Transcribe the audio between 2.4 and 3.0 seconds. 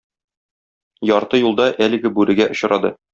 очрады.